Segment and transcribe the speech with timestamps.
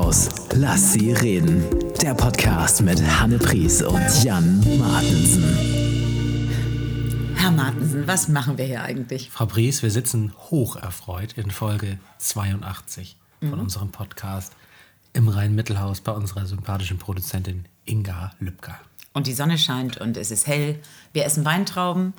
[0.00, 0.28] Mittelhaus.
[0.54, 1.62] Lass sie reden.
[2.00, 5.44] Der Podcast mit Hanne Pries und Jan Martensen.
[7.36, 9.30] Herr Martensen, was machen wir hier eigentlich?
[9.30, 13.58] Frau Pries, wir sitzen hocherfreut in Folge 82 von Mhm.
[13.60, 14.54] unserem Podcast
[15.12, 18.78] im Rhein-Mittelhaus bei unserer sympathischen Produzentin Inga Lübcker.
[19.12, 20.78] Und die Sonne scheint und es ist hell.
[21.12, 22.14] Wir essen Weintrauben.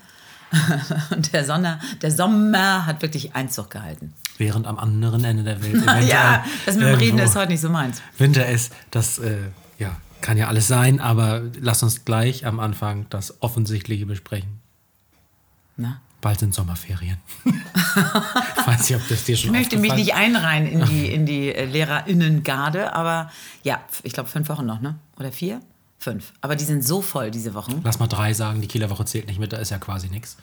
[1.11, 4.13] und der, Sonne, der Sommer hat wirklich Einzug gehalten.
[4.37, 7.61] Während am anderen Ende der Welt eventuell ja, das mit dem Reden ist heute nicht
[7.61, 8.01] so meins.
[8.17, 9.37] Winter ist, das äh,
[9.77, 14.59] ja, kann ja alles sein, aber lass uns gleich am Anfang das Offensichtliche besprechen.
[15.77, 16.01] Na?
[16.21, 17.17] Bald sind Sommerferien.
[17.45, 17.53] ich
[18.67, 21.53] weiß nicht, ob das dir schon Ich möchte mich nicht einreihen in die, in die
[21.53, 23.31] äh, LehrerInnengarde, aber
[23.63, 24.99] ja, ich glaube fünf Wochen noch, ne?
[25.19, 25.61] Oder vier?
[26.01, 26.33] Fünf.
[26.41, 27.79] Aber die sind so voll diese Wochen.
[27.83, 30.35] Lass mal drei sagen, die Kieler Woche zählt nicht mit, da ist ja quasi nichts.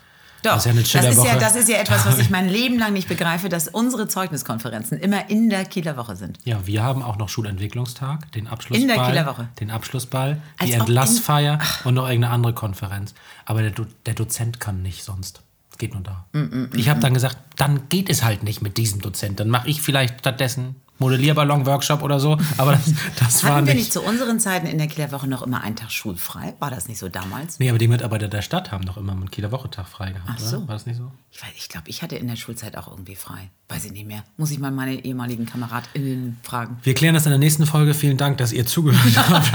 [0.45, 2.49] Doch, Das ist ja eine das, ist ja, das ist ja etwas, was ich mein
[2.59, 6.39] Leben lang nicht begreife, dass unsere Zeugniskonferenzen immer in der Kieler Woche sind.
[6.45, 9.49] Ja, wir haben auch noch Schulentwicklungstag, den Abschlussball, In der Kieler Woche.
[9.59, 13.15] den Abschlussball, Als die Entlassfeier und noch irgendeine andere Konferenz.
[13.45, 15.43] Aber der, Do der Dozent kann nicht sonst.
[15.73, 16.27] Es geht nur da.
[16.39, 19.41] Mm, ich habe dann gesagt, dann geht es halt nicht mit diesem Dozent.
[19.41, 22.37] Dann mache ich vielleicht stattdessen Modellierballon-Workshop oder so.
[22.57, 23.85] Aber das, das war Hatten wir nicht.
[23.85, 26.55] nicht zu unseren Zeiten in der Kieler Woche noch immer einen Tag schulfrei?
[26.59, 27.59] War das nicht so damals?
[27.59, 30.39] Nee, aber die Mitarbeiter der Stadt haben doch immer einen Kieler Wochentag frei gehabt, Ach
[30.39, 30.57] so.
[30.59, 30.69] oder?
[30.69, 31.11] War das nicht so?
[31.31, 33.51] Ich, weiß- ich glaube, ich hatte in der Schulzeit auch irgendwie frei.
[33.69, 34.25] Weiß ich nicht mehr.
[34.39, 36.79] Muss ich mal meine ehemaligen KameradInnen fragen.
[36.83, 37.93] Wir klären das in der nächsten Folge.
[37.93, 39.51] Vielen Dank, dass ihr zugehört habt.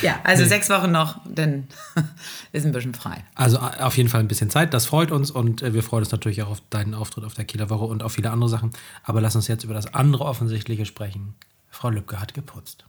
[0.00, 1.64] Ja, also sechs Wochen noch, dann
[2.52, 3.22] ist ein bisschen frei.
[3.34, 6.10] Also auf jeden Fall ein bisschen Zeit, das freut uns und äh, wir freuen uns
[6.12, 8.70] natürlich auch auf deinen Auftritt auf der Kieler Woche und auf viele andere Sachen.
[9.04, 11.34] Aber lass uns jetzt über das andere Offensichtliche sprechen.
[11.70, 12.84] Frau Lübcke hat geputzt.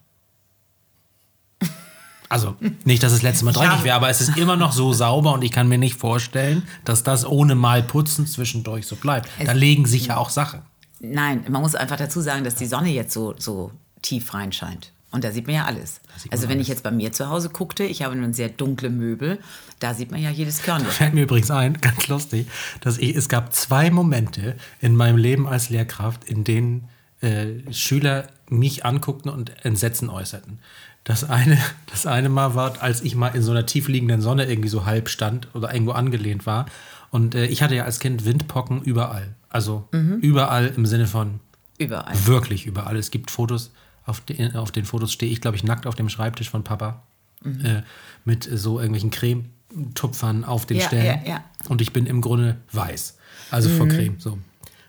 [2.29, 4.91] Also nicht, dass es letztes Mal dreckig habe- wäre, aber es ist immer noch so
[4.91, 9.29] sauber und ich kann mir nicht vorstellen, dass das ohne mal putzen zwischendurch so bleibt.
[9.45, 10.61] Da legen sich ja auch Sachen.
[10.99, 14.91] Nein, man muss einfach dazu sagen, dass die Sonne jetzt so, so tief reinscheint.
[15.11, 16.01] Und da sieht man ja alles.
[16.23, 16.61] man Also wenn alles.
[16.63, 19.37] ich jetzt bei mir zu Hause guckte, ich habe nun sehr dunkle Möbel,
[19.79, 20.89] da sieht man ja jedes Körnchen.
[20.89, 22.47] Fällt mir übrigens ein, ganz lustig,
[22.81, 26.87] dass ich, es gab zwei Momente in meinem Leben als Lehrkraft, in denen
[27.23, 30.59] äh, Schüler mich anguckten und Entsetzen äußerten.
[31.03, 31.57] Das eine,
[31.91, 35.09] das eine Mal war, als ich mal in so einer tiefliegenden Sonne irgendwie so halb
[35.09, 36.65] stand oder irgendwo angelehnt war.
[37.09, 39.35] Und äh, ich hatte ja als Kind Windpocken überall.
[39.49, 41.39] Also überall im Sinne von
[41.79, 42.13] Überall.
[42.27, 42.95] Wirklich überall.
[42.97, 43.71] Es gibt Fotos,
[44.05, 47.03] auf den, auf den Fotos stehe ich, glaube ich, nackt auf dem Schreibtisch von Papa.
[47.43, 47.81] Äh,
[48.25, 51.05] mit so irgendwelchen Cremetupfern auf den Ja, Stellen.
[51.25, 51.43] ja, ja.
[51.67, 53.17] Und ich bin im Grunde weiß.
[53.51, 54.15] Also vor Creme.
[54.19, 54.37] So.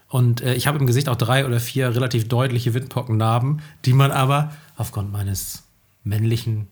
[0.08, 4.10] Und äh, ich habe im Gesicht auch drei oder vier relativ deutliche Windpockennarben, die man
[4.10, 5.64] aber aufgrund meines
[6.04, 6.68] männlichen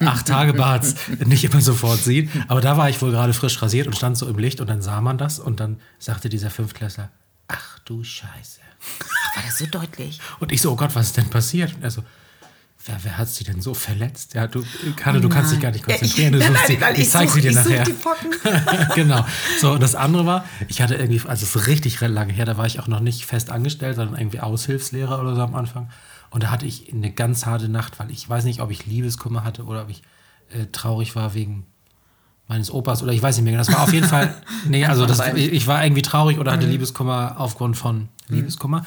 [0.00, 0.94] acht Tage Barts
[1.24, 2.30] nicht immer sofort sieht.
[2.48, 4.82] Aber da war ich wohl gerade frisch rasiert und stand so im Licht und dann
[4.82, 7.10] sah man das und dann sagte dieser Fünftklässler,
[7.48, 8.60] ach du Scheiße.
[9.34, 10.20] War das so deutlich?
[10.40, 11.74] Und ich so, oh Gott, was ist denn passiert?
[11.74, 12.02] Und er so,
[12.86, 14.34] wer, wer hat sie denn so verletzt?
[14.34, 14.64] Ja, du,
[14.96, 16.34] Kanne, du kannst dich gar nicht konzentrieren.
[16.40, 17.84] Ja, du ich- suchst nein, sie, nein, ich, ich zeig such- sie dir nachher.
[18.94, 19.24] genau.
[19.60, 22.56] So, und das andere war, ich hatte irgendwie, also es ist richtig lange her, da
[22.56, 25.90] war ich auch noch nicht fest angestellt, sondern irgendwie Aushilfslehrer oder so am Anfang.
[26.30, 29.44] Und da hatte ich eine ganz harte Nacht, weil ich weiß nicht, ob ich Liebeskummer
[29.44, 30.02] hatte oder ob ich
[30.50, 31.66] äh, traurig war wegen
[32.48, 33.52] meines Opas oder ich weiß nicht mehr.
[33.52, 33.64] genau.
[33.64, 34.34] Das war auf jeden Fall,
[34.66, 36.56] nee, also das, ich ich war irgendwie traurig oder Mhm.
[36.56, 38.84] hatte Liebeskummer aufgrund von Liebeskummer.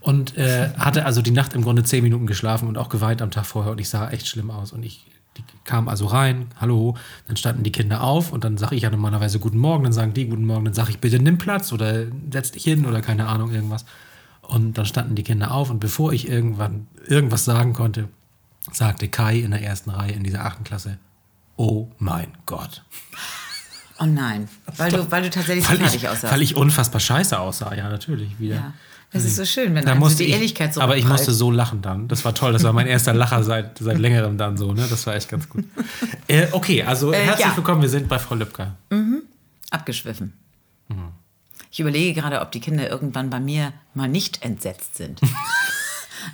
[0.00, 3.30] Und äh, hatte also die Nacht im Grunde zehn Minuten geschlafen und auch geweint am
[3.30, 4.72] Tag vorher und ich sah echt schlimm aus.
[4.72, 5.06] Und ich
[5.36, 8.90] die kam also rein, hallo, dann standen die Kinder auf und dann sage ich ja
[8.90, 12.06] normalerweise Guten Morgen, dann sagen die Guten Morgen, dann sage ich bitte nimm Platz oder
[12.30, 13.84] setz dich hin oder keine Ahnung, irgendwas.
[14.42, 18.08] Und dann standen die Kinder auf und bevor ich irgendwann irgendwas sagen konnte,
[18.72, 20.98] sagte Kai in der ersten Reihe in dieser achten Klasse,
[21.56, 22.84] oh mein Gott.
[24.00, 26.32] Oh nein, weil du, weil du tatsächlich so Weil fertig aussahst.
[26.32, 28.38] weil ich unfassbar scheiße aussah, ja, natürlich.
[28.38, 28.56] Wieder.
[28.56, 28.72] ja.
[29.14, 31.06] Das ist so schön, wenn Da einem so musste die ich, Ehrlichkeit so aber ich
[31.06, 32.08] musste so lachen dann.
[32.08, 32.52] Das war toll.
[32.52, 34.72] Das war mein erster Lacher seit, seit längerem dann so.
[34.72, 34.84] Ne?
[34.90, 35.64] Das war echt ganz gut.
[36.26, 37.56] äh, okay, also Äh, herzlich ja.
[37.56, 37.80] willkommen.
[37.80, 38.74] Wir sind bei Frau Lübcker.
[39.70, 40.32] abgeschwiffen.
[40.88, 41.08] Mhm.
[41.70, 45.20] Ich überlege gerade, ob die Kinder irgendwann bei mir mal nicht entsetzt sind.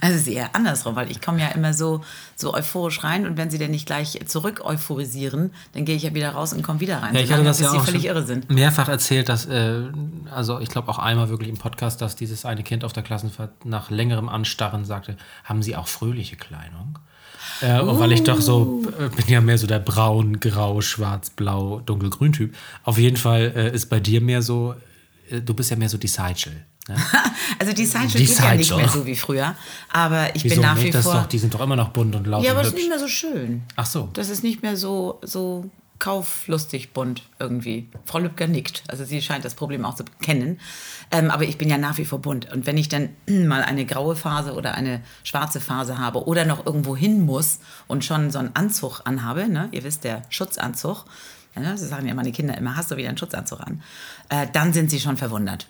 [0.00, 2.02] also es ist eher andersrum, weil ich komme ja immer so,
[2.36, 6.14] so euphorisch rein und wenn sie dann nicht gleich zurück euphorisieren, dann gehe ich ja
[6.14, 7.14] wieder raus und komme wieder rein.
[7.14, 8.50] Ja, ich hatte das ja sie auch völlig irre sind.
[8.50, 9.82] mehrfach erzählt, dass, äh,
[10.30, 13.64] also ich glaube auch einmal wirklich im Podcast, dass dieses eine Kind auf der Klassenfahrt
[13.64, 16.98] nach längerem Anstarren sagte, haben Sie auch fröhliche Kleidung?
[17.60, 21.30] Äh, und weil ich doch so, äh, bin ja mehr so der braun, grau, schwarz,
[21.30, 22.54] blau, dunkelgrün Typ.
[22.84, 24.74] Auf jeden Fall äh, ist bei dir mehr so,
[25.30, 26.50] äh, du bist ja mehr so die Sideshow.
[26.90, 26.96] Ne?
[27.58, 29.54] Also die Sideshow geht ja nicht mehr so wie früher,
[29.92, 30.90] aber ich Wieso bin nach wie?
[30.90, 31.14] Das vor...
[31.14, 32.98] doch, die sind doch immer noch bunt und laut ja, aber das ist nicht mehr
[32.98, 33.62] so schön.
[33.76, 34.08] Ach so.
[34.14, 35.70] Das ist nicht mehr so, so
[36.00, 37.88] kauflustig bunt irgendwie.
[38.06, 38.82] Frau Lübcker nickt.
[38.88, 40.58] Also sie scheint das Problem auch zu kennen.
[41.12, 42.50] Ähm, aber ich bin ja nach wie vor bunt.
[42.50, 46.66] Und wenn ich dann mal eine graue Phase oder eine schwarze Phase habe oder noch
[46.66, 49.68] irgendwo hin muss und schon so einen Anzug anhabe, ne?
[49.70, 51.04] ihr wisst, der Schutzanzug,
[51.54, 51.78] ja, ne?
[51.78, 53.82] sagen ja meine Kinder immer, hast du wieder einen Schutzanzug an,
[54.30, 55.66] äh, dann sind sie schon verwundert.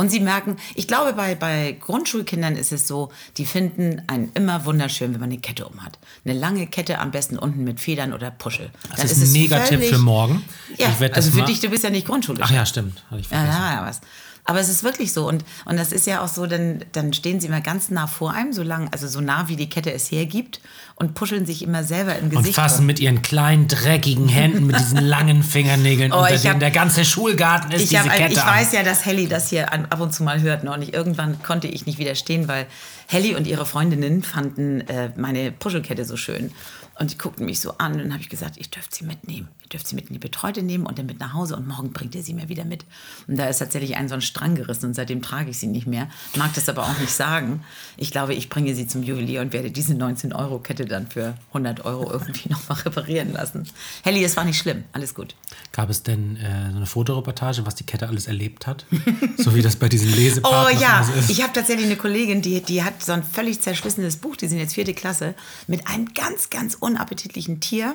[0.00, 4.64] Und sie merken, ich glaube, bei, bei Grundschulkindern ist es so, die finden einen immer
[4.64, 5.98] wunderschön, wenn man eine Kette um hat.
[6.24, 8.70] Eine lange Kette, am besten unten mit Federn oder Puschel.
[8.96, 10.44] Das ist ein Megatipp für morgen.
[10.76, 12.44] Ja, Ich also das für dich, du bist ja nicht grundschulisch.
[12.44, 13.02] Ach ja, stimmt.
[13.10, 13.52] Hatte ich vergessen.
[13.52, 14.00] ja, ja, was.
[14.48, 15.28] Aber es ist wirklich so.
[15.28, 18.32] Und, und das ist ja auch so, dann, dann stehen sie immer ganz nah vor
[18.32, 20.60] einem, so lang, also so nah, wie die Kette es hergibt,
[20.94, 22.54] und puscheln sich immer selber im Und Gesicht.
[22.54, 22.86] fassen rum.
[22.86, 26.70] mit ihren kleinen, dreckigen Händen, mit diesen langen Fingernägeln, Oh, unter ich denen hab- der
[26.70, 28.48] ganze Schulgarten ist, ich, diese hab, Kette ich an.
[28.48, 30.64] weiß ja, dass Helly das hier ab und zu mal hört.
[30.64, 30.72] Ne?
[30.72, 32.66] Und ich, irgendwann konnte ich nicht widerstehen, weil
[33.06, 36.52] Helly und ihre Freundinnen fanden äh, meine Puschelkette so schön.
[36.98, 39.48] Und die guckten mich so an und dann habe ich gesagt, ich dürfte sie mitnehmen.
[39.62, 41.92] Ihr dürft sie mit in die Betreute nehmen und dann mit nach Hause und morgen
[41.92, 42.84] bringt ihr sie mir wieder mit.
[43.28, 45.86] Und da ist tatsächlich ein so ein Strang gerissen und seitdem trage ich sie nicht
[45.86, 46.08] mehr.
[46.36, 47.62] Mag das aber auch nicht sagen.
[47.96, 52.10] Ich glaube, ich bringe sie zum Juwelier und werde diese 19-Euro-Kette dann für 100 Euro
[52.10, 53.68] irgendwie nochmal reparieren lassen.
[54.02, 54.82] Helly, es war nicht schlimm.
[54.92, 55.36] Alles gut.
[55.70, 58.86] Gab es denn äh, so eine Fotoreportage, was die Kette alles erlebt hat?
[59.36, 61.30] so wie das bei diesen Oh Lesepartnern ja, so ist.
[61.30, 64.58] ich habe tatsächlich eine Kollegin, die, die hat so ein völlig zerschlissenes Buch, die sind
[64.58, 65.34] jetzt vierte Klasse,
[65.68, 67.94] mit einem ganz, ganz unappetitlichen Tier,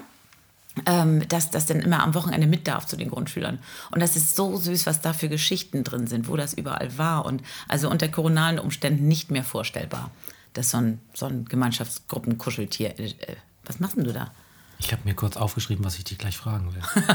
[0.86, 3.60] ähm, das, das dann immer am Wochenende mit darf zu den Grundschülern.
[3.92, 7.26] Und das ist so süß, was da für Geschichten drin sind, wo das überall war
[7.26, 10.12] und also unter koronalen Umständen nicht mehr vorstellbar.
[10.54, 13.00] Das ist so ein, so ein Gemeinschaftsgruppenkuscheltier.
[13.00, 13.14] Äh,
[13.66, 14.32] was machst denn du da?
[14.80, 16.82] Ich habe mir kurz aufgeschrieben, was ich dich gleich fragen will.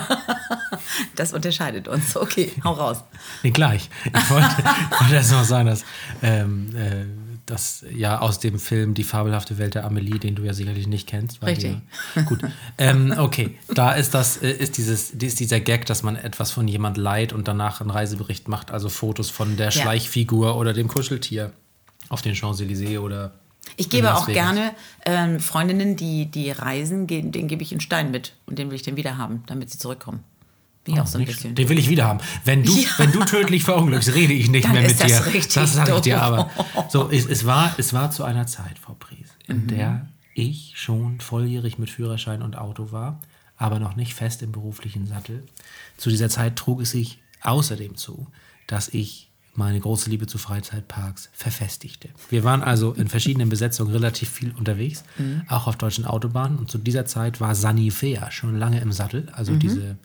[1.15, 2.17] Das unterscheidet uns.
[2.17, 3.05] Okay, hau raus.
[3.43, 3.91] Nee, gleich.
[4.05, 4.49] Ich wollte,
[5.01, 5.85] wollte erst noch sagen, dass
[6.23, 7.05] ähm, äh,
[7.51, 11.09] das ja aus dem Film Die fabelhafte Welt der Amelie, den du ja sicherlich nicht
[11.09, 11.43] kennst.
[11.43, 11.77] Richtig.
[12.15, 12.41] Du, gut.
[12.77, 16.69] Ähm, okay, da ist das, äh, ist dieses, ist dieser Gag, dass man etwas von
[16.69, 19.83] jemand leiht und danach einen Reisebericht macht, also Fotos von der Ja.
[19.83, 21.53] Schleichfigur oder dem Kuscheltier
[22.09, 23.33] auf den Champs-Élysées oder.
[23.77, 24.73] Ich in gebe auch gerne
[25.05, 28.83] ähm, Freundinnen, die, die reisen, denen gebe ich einen Stein mit und den will ich
[28.83, 30.25] dann wieder haben, damit sie zurückkommen.
[30.95, 31.55] Bin auch so ein Nicht- bisschen.
[31.55, 32.21] Den will ich wieder haben.
[32.45, 32.89] Wenn du, Ja.
[32.99, 35.27] wenn du tödlich verunglückst, rede ich nicht Dann mehr mit ist das dir.
[35.35, 36.51] richtig das sage ich dir aber.
[36.91, 39.67] So, es, es, war, es war zu einer Zeit, Frau Pries, in Mhm.
[39.69, 43.21] der ich schon volljährig mit Führerschein und Auto war,
[43.57, 45.43] aber noch nicht fest im beruflichen Sattel.
[45.97, 48.27] Zu dieser Zeit trug es sich außerdem zu,
[48.67, 49.25] dass ich
[49.55, 52.11] meine große Liebe zu Freizeitparks verfestigte.
[52.31, 55.43] Wir waren also in verschiedenen Besetzungen relativ viel unterwegs, Mhm.
[55.49, 56.59] auch auf deutschen Autobahnen.
[56.59, 59.59] Und zu dieser Zeit war Sanifair schon lange im Sattel, also Mhm.
[59.59, 59.97] diese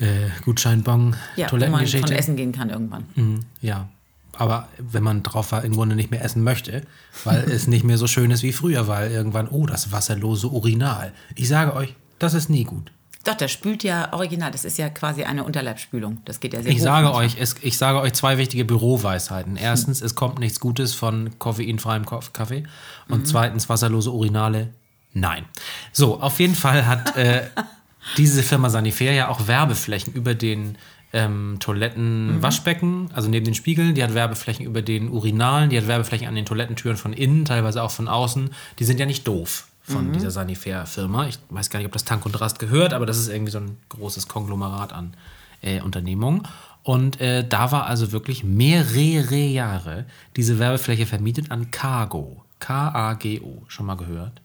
[0.00, 2.16] äh, Gutscheinbon, ja, wo man von Toilettengeschichte.
[2.18, 3.04] essen gehen kann irgendwann.
[3.14, 3.88] Mhm, ja.
[4.36, 6.82] Aber wenn man drauf war, im Grunde nicht mehr essen möchte,
[7.24, 11.12] weil es nicht mehr so schön ist wie früher, weil irgendwann, oh, das wasserlose Urinal.
[11.34, 12.90] Ich sage euch, das ist nie gut.
[13.24, 14.50] Doch, das spült ja original.
[14.50, 16.22] Das ist ja quasi eine Unterleibsspülung.
[16.24, 17.26] Das geht ja sehr Ich hoch sage manchmal.
[17.26, 19.56] euch, es, ich sage euch zwei wichtige Büroweisheiten.
[19.56, 22.62] Erstens, es kommt nichts Gutes von koffeinfreiem Ko- Kaffee.
[23.08, 24.68] Und zweitens, wasserlose Urinale,
[25.12, 25.44] nein.
[25.92, 27.42] So, auf jeden Fall hat äh,
[28.16, 30.76] diese Firma Sanifair ja auch Werbeflächen über den
[31.12, 33.94] ähm, Toilettenwaschbecken, also neben den Spiegeln.
[33.94, 37.82] Die hat Werbeflächen über den Urinalen, die hat Werbeflächen an den Toilettentüren von innen, teilweise
[37.82, 38.50] auch von außen.
[38.78, 41.26] Die sind ja nicht doof von dieser Sanifair-Firma.
[41.26, 43.58] Ich weiß gar nicht, ob das Tank und Rast gehört, aber das ist irgendwie so
[43.58, 45.14] ein großes Konglomerat an
[45.62, 46.46] äh, Unternehmungen.
[46.82, 52.44] Und äh, da war also wirklich mehrere Jahre diese Werbefläche vermietet an Cargo.
[52.60, 53.64] K-A-G-O.
[53.68, 54.40] Schon mal gehört?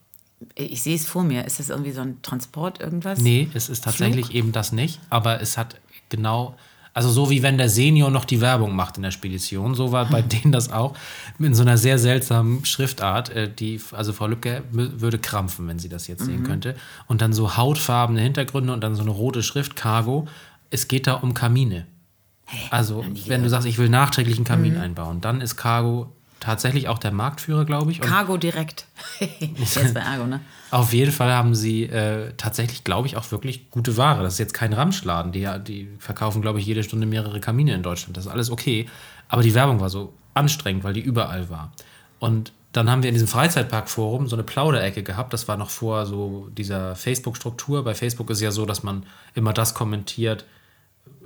[0.56, 1.46] Ich sehe es vor mir.
[1.46, 3.20] Ist das irgendwie so ein Transport, irgendwas?
[3.20, 6.56] Nee, es ist tatsächlich eben das nicht, aber es hat genau,
[6.94, 10.06] also so wie wenn der Senior noch die Werbung macht in der Spedition, so war
[10.06, 10.94] bei denen das auch
[11.40, 15.90] in so einer sehr seltsamen Schriftart, äh, die, also Frau Lübcke würde krampfen, wenn sie
[15.90, 16.76] das jetzt sehen könnte.
[17.08, 20.28] Und dann so hautfarbene Hintergründe und dann so eine rote Schrift, Cargo.
[20.70, 21.86] Es geht da um Kamine.
[22.70, 26.14] Also, wenn du sagst, ich will nachträglich einen Kamin einbauen, dann ist Cargo
[26.46, 28.02] tatsächlich auch der Marktführer, glaube ich.
[28.02, 28.86] Und Cargo direkt.
[29.58, 30.42] Jetzt bei Argo, ne?
[30.72, 34.24] auf jeden Fall haben sie äh, tatsächlich, glaube ich, auch wirklich gute Ware.
[34.24, 35.32] Das ist jetzt kein Ramschladen.
[35.32, 38.18] Die, die verkaufen, glaube ich, jede Stunde mehrere Kamine in Deutschland.
[38.18, 38.88] Das ist alles okay.
[39.30, 41.72] Aber die Werbung war so anstrengend, weil die überall war.
[42.20, 45.32] Und dann haben wir in diesem Freizeitparkforum so eine Plauderecke gehabt.
[45.32, 47.86] Das war noch vor so dieser Facebook-Struktur.
[47.86, 50.46] Bei Facebook ist ja so, dass man immer das kommentiert,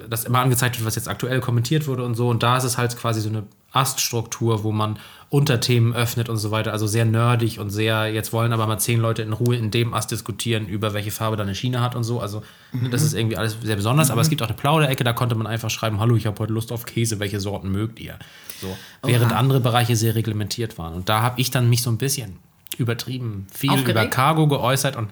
[0.08, 2.30] dass immer angezeigt wird, was jetzt aktuell kommentiert wurde und so.
[2.30, 4.98] Und da ist es halt quasi so eine Aststruktur, wo man
[5.30, 6.72] Unterthemen öffnet und so weiter.
[6.72, 9.94] Also sehr nerdig und sehr, jetzt wollen aber mal zehn Leute in Ruhe in dem
[9.94, 12.20] Ast diskutieren, über welche Farbe da eine Schiene hat und so.
[12.20, 14.10] Also ne, das ist irgendwie alles sehr besonders.
[14.10, 16.54] Aber es gibt auch eine Plauderecke, da konnte man einfach schreiben, hallo, ich habe heute
[16.54, 18.18] Lust auf Käse, welche Sorten mögt ihr?
[18.60, 18.76] So.
[19.04, 20.94] Während andere Bereiche sehr reglementiert waren.
[20.94, 22.38] Und da habe ich dann mich so ein bisschen
[22.78, 23.92] übertrieben viel Aufgeregt?
[23.92, 25.10] über Cargo geäußert und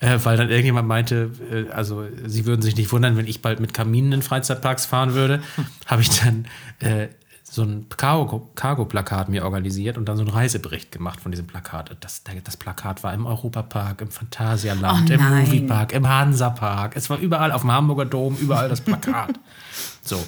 [0.00, 3.58] Äh, weil dann irgendjemand meinte, äh, also sie würden sich nicht wundern, wenn ich bald
[3.58, 5.42] mit Kaminen in Freizeitparks fahren würde,
[5.86, 6.46] habe ich dann
[6.78, 7.08] äh,
[7.42, 11.96] so ein Cargo- Cargo-Plakat mir organisiert und dann so einen Reisebericht gemacht von diesem Plakat.
[12.00, 15.20] Das, das Plakat war im Europapark, im Phantasialand, Oh im.
[15.20, 16.94] Moviepark, im Hansapark.
[16.94, 19.30] Es war überall auf dem Hamburger Dom, überall das Plakat.
[20.02, 20.22] so.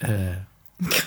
[0.00, 0.34] Äh,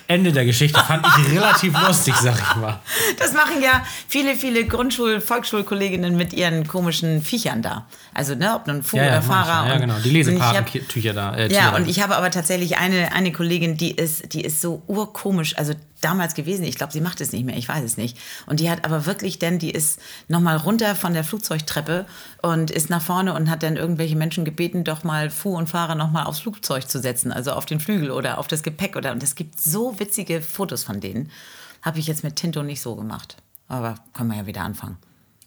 [0.07, 2.79] Ende der Geschichte fand ich relativ lustig, sag ich mal.
[3.17, 7.87] Das machen ja viele, viele Grundschul-, Volksschulkolleginnen mit ihren komischen Viechern da.
[8.13, 9.69] Also, ne, ob nun Fu Ja, ja, oder Fahrer.
[9.69, 9.95] Ja, genau.
[10.03, 11.35] Die Lesepatentücher da.
[11.35, 14.83] Äh, Ja, und ich habe aber tatsächlich eine, eine Kollegin, die ist, die ist so
[14.87, 16.63] urkomisch, also damals gewesen.
[16.63, 18.17] Ich glaube, sie macht es nicht mehr, ich weiß es nicht.
[18.47, 22.05] Und die hat aber wirklich, denn die ist nochmal runter von der Flugzeugtreppe
[22.41, 25.95] und ist nach vorne und hat dann irgendwelche Menschen gebeten, doch mal Fu und Fahrer
[25.95, 29.11] nochmal aufs Flugzeug zu setzen, also auf den Flügel oder auf das Gepäck oder.
[29.11, 31.31] Und es gibt so witzige Fotos von denen.
[31.81, 33.37] Habe ich jetzt mit Tinto nicht so gemacht.
[33.67, 34.97] Aber können wir ja wieder anfangen.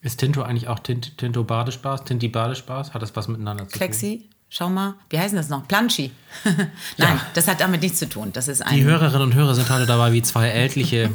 [0.00, 2.04] Ist Tinto eigentlich auch Tint, Tinto Badespaß?
[2.04, 2.92] Tinti Badespaß?
[2.92, 3.78] Hat das was miteinander zu tun?
[3.78, 5.66] Klexi, schau mal, wie heißen das noch?
[5.66, 6.12] Planschi.
[6.96, 8.30] Nein, das hat damit nichts zu tun.
[8.32, 8.76] Das ist ein.
[8.76, 11.10] Die Hörerinnen und Hörer sind heute dabei wie zwei ältliche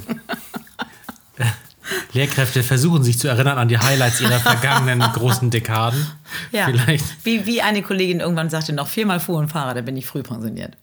[2.14, 6.06] Lehrkräfte, versuchen sich zu erinnern an die Highlights ihrer vergangenen großen Dekaden.
[6.52, 7.06] Ja, Vielleicht.
[7.26, 10.22] Wie, wie eine Kollegin irgendwann sagte, noch viermal Fuhr und Fahrer, da bin ich früh
[10.22, 10.78] pensioniert.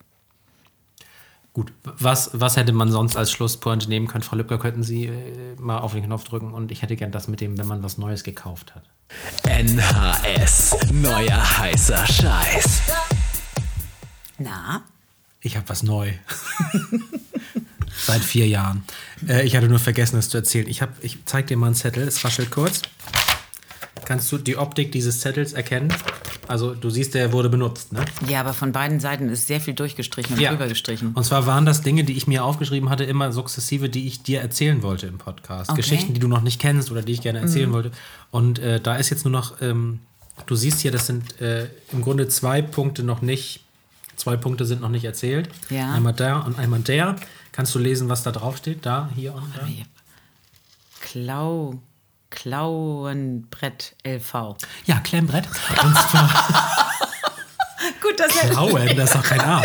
[1.57, 4.21] Gut, was, was hätte man sonst als Schlusspointe nehmen können?
[4.21, 7.27] Frau Lübcker, könnten Sie äh, mal auf den Knopf drücken und ich hätte gern das
[7.27, 8.83] mit dem, wenn man was Neues gekauft hat.
[9.43, 10.75] NHS.
[10.91, 12.81] Neuer heißer Scheiß.
[14.37, 14.83] Na,
[15.41, 16.13] Ich habe was neu.
[18.05, 18.83] Seit vier Jahren.
[19.27, 20.67] Äh, ich hatte nur vergessen, das zu erzählen.
[20.67, 22.83] Ich, hab, ich zeig dir mal einen Zettel, es raschelt kurz.
[24.07, 25.93] Kannst du die Optik dieses Zettels erkennen?
[26.47, 28.05] Also du siehst, der wurde benutzt, ne?
[28.29, 31.11] ja, aber von beiden Seiten ist sehr viel durchgestrichen und rübergestrichen.
[31.13, 34.39] Und zwar waren das Dinge, die ich mir aufgeschrieben hatte, immer sukzessive, die ich dir
[34.39, 35.71] erzählen wollte im Podcast.
[35.71, 35.81] Okay.
[35.81, 37.91] Geschichten, die du noch nicht kennst oder die ich gerne erzählen wollte.
[38.31, 39.99] Und äh, da ist jetzt nur noch, ähm,
[40.45, 43.65] du siehst hier, das sind äh, im Grunde zwei Punkte noch nicht,
[44.15, 45.49] zwei Punkte sind noch nicht erzählt.
[45.69, 45.91] Ja.
[45.91, 47.17] Einmal der und einmal der.
[47.51, 48.85] Kannst du lesen, was da drauf steht?
[48.85, 49.67] Da, hier und da.
[51.01, 51.81] Klau,
[52.29, 54.55] Klauenbrett LV.
[54.85, 55.47] Ja, Klemmbrett.
[55.83, 56.29] Und zwar
[58.01, 59.61] Gut, das, Klauen, das ist doch kein A.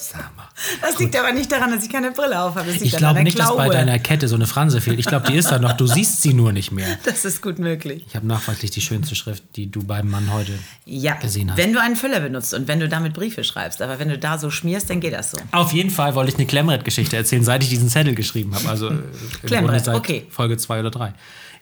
[0.00, 0.46] Sag mal.
[0.80, 2.70] das liegt aber nicht daran, dass ich keine Brille auf habe.
[2.70, 3.72] Ich glaube nicht, dass bei Klaue.
[3.72, 4.98] deiner Kette so eine Franse fehlt.
[5.00, 5.72] Ich glaube, die ist da noch.
[5.72, 6.86] Du siehst sie nur nicht mehr.
[7.04, 8.04] Das ist gut möglich.
[8.06, 10.52] Ich habe nachweislich die schönste Schrift, die du beim Mann heute
[10.84, 11.58] Ja, gesehen hast.
[11.58, 13.82] wenn du einen Füller benutzt und wenn du damit Briefe schreibst.
[13.82, 15.38] Aber wenn du da so schmierst, dann geht das so.
[15.50, 18.68] Auf jeden Fall wollte ich eine Klemmbrett-Geschichte erzählen, seit ich diesen Zettel geschrieben habe.
[18.68, 18.98] Also äh,
[19.46, 20.26] Klemmbrett, okay.
[20.30, 21.12] Folge zwei oder drei.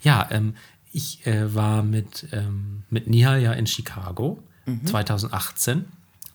[0.02, 0.54] Ja, ähm,
[0.92, 4.84] ich äh, war mit, ähm, mit Nihal ja in Chicago Mhm.
[4.84, 5.84] 2018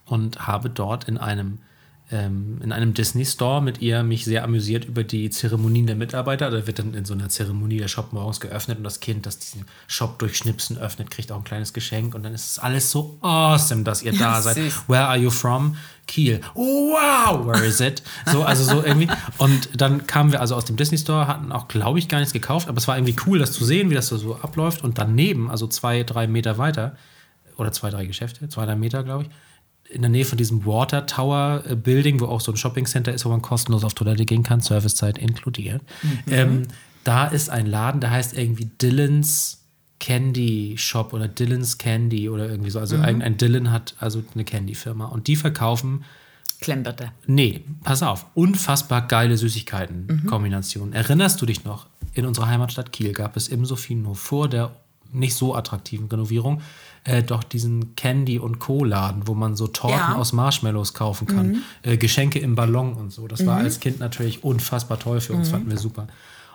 [0.05, 1.59] und habe dort in einem
[2.11, 6.49] ähm, in einem Disney Store mit ihr mich sehr amüsiert über die Zeremonien der Mitarbeiter.
[6.51, 9.39] Da wird dann in so einer Zeremonie der Shop morgens geöffnet und das Kind, das
[9.39, 12.91] diesen Shop durch Schnipsen öffnet, kriegt auch ein kleines Geschenk und dann ist es alles
[12.91, 14.55] so awesome, dass ihr da Ja, seid.
[14.55, 14.83] süß.
[14.87, 15.75] Where are you from?
[16.07, 16.41] Kiel.
[16.55, 18.03] Wow, where is it?
[18.25, 19.07] So, also so irgendwie.
[19.37, 22.33] Und dann kamen wir also aus dem Disney Store, hatten auch, glaube ich, gar nichts
[22.33, 24.83] gekauft, aber es war irgendwie cool, das zu sehen, wie das so, so abläuft.
[24.83, 26.95] Und daneben, also zwei, drei Meter weiter,
[27.57, 29.29] oder zwei, drei Geschäfte, zwei, drei Meter, glaube ich,
[29.91, 33.13] in der Nähe von diesem Water Tower äh, Building, wo auch so ein Shopping Center
[33.13, 35.81] ist, wo man kostenlos auf Toilette gehen kann, Servicezeit inkludiert.
[36.29, 36.67] Ähm,
[37.03, 39.65] da ist ein Laden, der heißt irgendwie Dylan's
[39.99, 42.79] Candy Shop oder Dylan's Candy oder irgendwie so.
[42.79, 46.03] Also ein, ein Dylan hat also eine Candy-Firma und die verkaufen
[46.59, 47.11] Klemmbrette.
[47.27, 48.27] Nee, pass auf.
[48.33, 50.93] Unfassbar geile Süßigkeiten-Kombinationen.
[50.93, 51.87] Erinnerst du dich noch?
[52.13, 54.71] In unserer Heimatstadt Kiel gab es im Sofino vor der
[55.11, 56.61] nicht so attraktiven Renovierung
[57.03, 60.15] äh, doch diesen Candy- und Co-Laden, wo man so Torten Ja.
[60.15, 61.63] aus Marshmallows kaufen kann.
[61.81, 63.27] Äh, Geschenke im Ballon und so.
[63.27, 66.07] Das war als Kind natürlich unfassbar toll für uns, fanden wir super.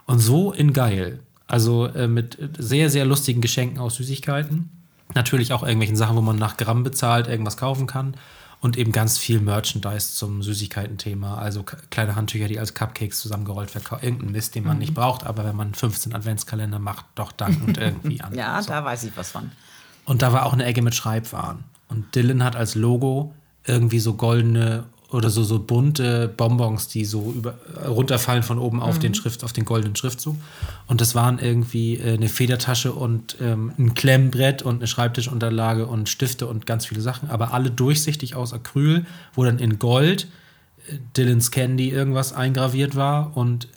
[0.07, 1.19] Und so in geil.
[1.49, 4.71] Also äh, mit sehr, sehr lustigen Geschenken aus Süßigkeiten.
[5.15, 8.17] Natürlich auch irgendwelchen Sachen, wo man nach Gramm bezahlt, irgendwas kaufen kann.
[8.61, 11.39] Und eben ganz viel Merchandise zum Süßigkeiten-Thema.
[11.39, 14.03] Also kleine Handtücher, die als Cupcakes zusammengerollt verkaufen.
[14.05, 17.79] Irgendein Mist, den man nicht braucht, aber wenn man 15 Adventskalender macht, doch dann und
[17.79, 18.35] irgendwie an.
[18.35, 18.71] Ja, so.
[18.71, 19.51] da weiß ich was von.
[20.07, 21.65] Und da war auch eine Ecke mit Schreibwaren.
[21.89, 23.35] Und Dylan hat als Logo
[23.67, 27.55] irgendwie so goldene oder so, so bunte Bonbons, die so über,
[27.87, 30.37] runterfallen von oben auf den Schrift, auf den goldenen Schriftzug.
[30.89, 36.09] Und das waren irgendwie äh, eine Federtasche und ähm, ein Klemmbrett und eine Schreibtischunterlage und
[36.09, 40.27] Stifte und ganz viele Sachen, aber alle durchsichtig aus Acryl, wo dann in Gold
[40.89, 43.69] äh, Dylan's Candy irgendwas eingraviert war und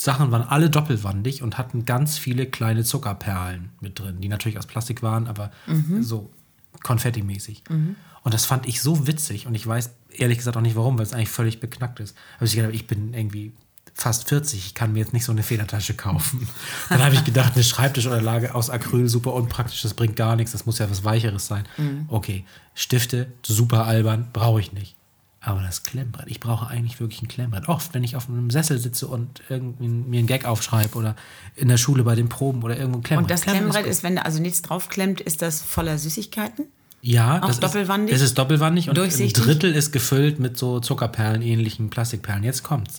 [0.00, 4.66] Sachen waren alle doppelwandig und hatten ganz viele kleine Zuckerperlen mit drin, die natürlich aus
[4.66, 5.50] Plastik waren, aber
[6.02, 6.30] so
[6.82, 7.64] konfettimäßig.
[8.22, 11.04] Und das fand ich so witzig und ich weiß ehrlich gesagt auch nicht warum, weil
[11.06, 12.16] es eigentlich völlig beknackt ist.
[12.36, 13.52] Aber ich gedacht, ich bin irgendwie
[13.94, 16.46] fast 40, ich kann mir jetzt nicht so eine Federtasche kaufen.
[16.88, 20.66] Dann habe ich gedacht, eine Schreibtischunterlage aus Acryl, super unpraktisch, das bringt gar nichts, das
[20.66, 21.64] muss ja was Weicheres sein.
[22.06, 24.94] Okay, Stifte, super albern, brauche ich nicht.
[25.48, 27.68] Aber das Klemmbrett, ich brauche eigentlich wirklich ein Klemmbrett.
[27.68, 31.16] Oft, wenn ich auf einem Sessel sitze und irgendwie mir einen Gag aufschreibe oder
[31.56, 33.24] in der Schule bei den Proben oder irgendwo ein Klemmbrett.
[33.24, 33.90] Und das Klemmbrett Klemmbrett gut.
[33.90, 36.66] ist, wenn da also nichts draufklemmt, ist das voller Süßigkeiten?
[37.00, 38.14] Ja, Auch das doppelwandig?
[38.14, 39.32] Ist, es ist doppelwandig und ein?
[39.32, 42.44] Drittel ist gefüllt mit so Zuckerperlen, ähnlichen Plastikperlen.
[42.44, 42.98] Jetzt kommt's.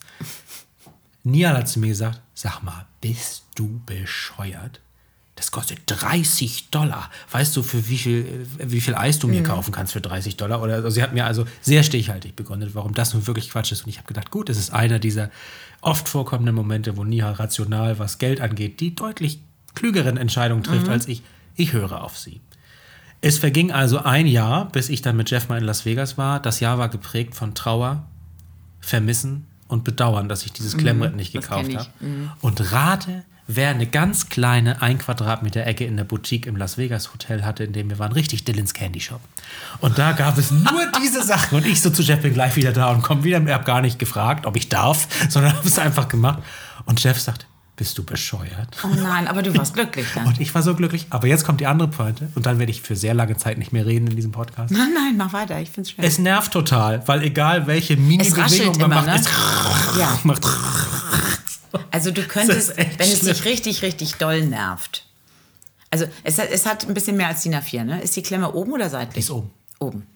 [1.24, 4.82] Nial hat zu mir gesagt, sag mal, bist du bescheuert?
[5.39, 7.10] Das kostet 30 Dollar.
[7.31, 9.36] Weißt du, für wie viel, äh, wie viel Eis du Mhm.
[9.36, 10.62] mir kaufen kannst für 30 Dollar?
[10.62, 13.84] Oder also sie hat mir also sehr stichhaltig begründet, warum das nun wirklich Quatsch ist.
[13.84, 15.31] Und ich habe gedacht, gut, es ist einer dieser
[15.79, 19.39] oft vorkommenden Momente, wo Nihal rational, was Geld angeht, die deutlich
[19.75, 20.91] klügeren Entscheidungen trifft Mhm.
[20.91, 21.24] als ich.
[21.55, 22.41] Ich höre auf sie.
[23.22, 26.41] Es verging also ein Jahr, bis ich dann mit Jeff mal in Las Vegas war.
[26.41, 28.05] Das Jahr war geprägt von Trauer,
[28.81, 31.89] Vermissen und Bedauern, dass ich dieses Klemmbrett nicht das gekauft habe.
[32.41, 37.12] Und rate, wer eine ganz kleine ein Quadratmeter Ecke in der Boutique im Las Vegas
[37.13, 39.20] Hotel hatte, in dem wir waren, richtig Dillons Candy Shop.
[39.79, 40.63] Und da gab es nur
[41.01, 41.58] diese Sachen.
[41.58, 43.41] Und ich so zu Jeff bin gleich wieder da und komme wieder.
[43.41, 46.44] Ich habe gar nicht gefragt, ob ich darf, sondern habe es einfach gemacht.
[46.86, 48.77] Und Jeff sagt, bist du bescheuert?
[48.84, 50.27] Oh nein, aber du warst glücklich dann.
[50.27, 51.08] Und ich war so glücklich.
[51.10, 52.29] Aber jetzt kommt die andere Pointe.
[52.36, 54.72] Und dann werde ich für sehr lange Zeit nicht mehr reden in diesem Podcast.
[54.72, 56.03] Nein, nein, mach weiter, ich find's schön.
[56.03, 59.15] Es nervt total, weil egal welche Es Mini-Bewegung man immer, macht, ne?
[59.15, 60.20] es Ja.
[60.24, 60.46] macht.
[61.92, 65.06] Also du könntest, wenn es dich richtig, richtig doll nervt.
[65.92, 68.02] Also es hat, es hat ein bisschen mehr als DIN A4, ne?
[68.02, 69.14] Ist die Klemme oben oder seitlich?
[69.16, 69.52] Die ist oben.
[69.80, 70.08] Oben.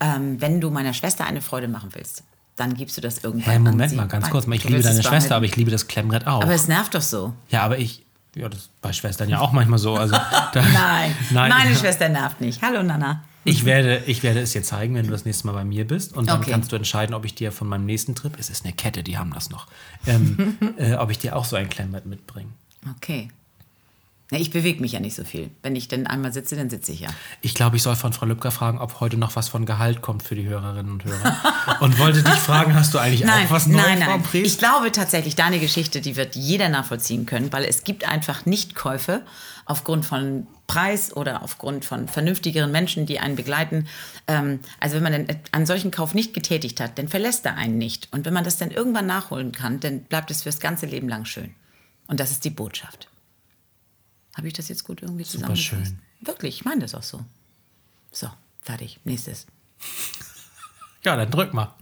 [0.00, 2.24] Ähm, wenn du meiner Schwester eine Freude machen willst,
[2.56, 3.96] dann gibst du das irgendwann Hey, an Moment sie.
[3.96, 4.46] mal, ganz kurz.
[4.46, 4.54] mal.
[4.56, 6.42] Ich liebe deine es Schwester, aber ich liebe das Klemmbrett auch.
[6.42, 7.32] Aber es nervt doch so.
[7.48, 8.04] ja, aber ich.
[8.36, 9.94] Ja, das ist bei Schwestern ja auch manchmal so.
[9.94, 10.16] Also,
[10.54, 11.48] Nein, Nein.
[11.50, 12.60] meine Schwester nervt nicht.
[12.62, 13.22] Hallo Nana.
[13.44, 16.14] Ich werde, ich werde es dir zeigen, wenn du das nächste Mal bei mir bist.
[16.16, 16.50] Und dann Okay.
[16.50, 19.18] kannst du entscheiden, ob ich dir von meinem nächsten Trip, es ist eine Kette, die
[19.18, 19.66] haben das noch,
[20.06, 22.50] ähm, äh, ob ich dir auch so ein Klemmbrett mitbringe.
[22.96, 23.28] Okay.
[24.30, 25.50] Ich bewege mich ja nicht so viel.
[25.62, 27.10] Wenn ich denn einmal sitze, dann sitze ich ja.
[27.42, 30.22] Ich glaube, ich soll von Frau Lübcker fragen, ob heute noch was von Gehalt kommt
[30.22, 31.36] für die Hörerinnen und Hörer.
[31.80, 34.22] und wollte dich fragen, hast du eigentlich Nein, auch was Neues, nein, Frau nein.
[34.22, 34.46] Priest?
[34.46, 39.22] Ich glaube tatsächlich, deine Geschichte, die wird jeder nachvollziehen können, weil es gibt einfach Nichtkäufe
[39.66, 43.86] aufgrund von Preis oder aufgrund von vernünftigeren Menschen, die einen begleiten.
[44.26, 48.08] Ähm, also wenn man einen solchen Kauf nicht getätigt hat, dann verlässt er einen nicht.
[48.10, 51.26] Und wenn man das dann irgendwann nachholen kann, dann bleibt es fürs ganze Leben lang
[51.26, 51.54] schön.
[52.06, 53.08] Und das ist die Botschaft.
[54.34, 55.92] Habe ich das jetzt gut irgendwie Super zusammengefasst?
[55.92, 55.98] schön.
[56.20, 57.24] Wirklich, ich meine das auch so.
[58.10, 58.28] So,
[58.62, 59.00] fertig.
[59.04, 59.46] Nächstes.
[61.04, 61.74] Ja, dann drück mal.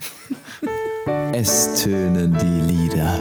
[1.33, 3.21] Es tönen die Lieder.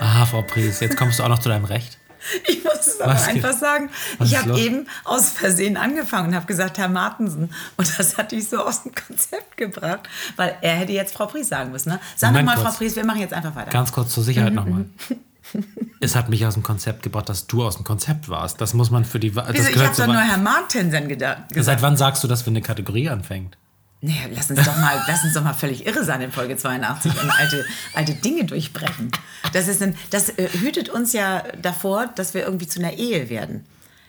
[0.00, 1.98] Ah, Frau Priest, jetzt kommst du auch noch zu deinem Recht.
[2.46, 3.88] Ich muss es aber einfach sagen.
[4.18, 7.50] was ich habe eben aus Versehen angefangen und habe gesagt, Herr Martensen.
[7.76, 11.48] Und das hat dich so aus dem Konzept gebracht, weil er hätte jetzt Frau Pries
[11.48, 11.90] sagen müssen.
[11.90, 12.00] Ne?
[12.16, 12.72] Sag nochmal, Frau.
[12.72, 13.70] Pries, wir machen jetzt einfach weiter.
[13.70, 14.84] Ganz kurz zur Sicherheit nochmal.
[16.02, 18.60] Es hat mich aus dem Konzept gebracht, dass du aus dem Konzept warst.
[18.60, 19.34] Das muss man für die.
[19.36, 21.42] Wieso, ich habe doch nur weit- Herr Martensen gedacht.
[21.54, 23.58] Seit wann sagst du das, wenn eine Kategorie anfängt?
[24.02, 27.12] Nee, lass uns doch mal, lass uns doch mal völlig irre sein in Folge 82
[27.22, 29.10] und alte, alte Dinge durchbrechen.
[29.52, 33.28] Das, ist ein, das äh, hütet uns ja davor, dass wir irgendwie zu einer Ehe
[33.28, 33.66] werden.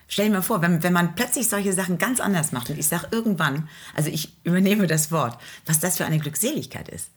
[0.07, 2.87] Stell dir mal vor, wenn, wenn man plötzlich solche Sachen ganz anders macht und ich
[2.87, 7.09] sage irgendwann, also ich übernehme das Wort, was das für eine Glückseligkeit ist.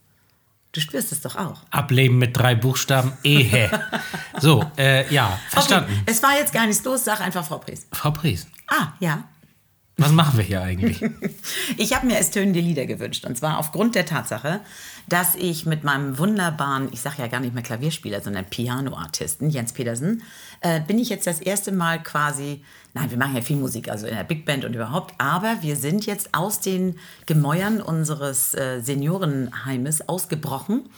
[0.74, 1.60] Du spürst es doch auch.
[1.70, 3.12] Ableben mit drei Buchstaben.
[3.22, 3.70] Ehe.
[4.40, 5.92] So, äh, ja, verstanden.
[5.92, 7.86] Okay, es war jetzt gar nichts los, sag einfach Frau Pries.
[7.92, 9.22] Frau Priest, Ah, ja.
[9.96, 11.00] Was machen wir hier eigentlich?
[11.76, 13.24] Ich habe mir es tönende Lieder gewünscht.
[13.24, 14.60] Und zwar aufgrund der Tatsache,
[15.08, 19.72] dass ich mit meinem wunderbaren, ich sage ja gar nicht mehr Klavierspieler, sondern Pianoartisten, Jens
[19.72, 20.22] Petersen,
[20.60, 24.06] äh, bin ich jetzt das erste Mal quasi, nein, wir machen ja viel Musik, also
[24.06, 28.80] in der Big Band und überhaupt, aber wir sind jetzt aus den Gemäuern unseres äh,
[28.80, 30.88] Seniorenheimes ausgebrochen